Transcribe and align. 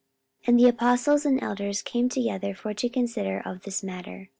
44:015:006 0.39 0.47
And 0.49 0.59
the 0.59 0.67
apostles 0.67 1.25
and 1.27 1.43
elders 1.43 1.81
came 1.83 2.09
together 2.09 2.55
for 2.55 2.73
to 2.73 2.89
consider 2.89 3.39
of 3.45 3.61
this 3.61 3.83
matter. 3.83 4.29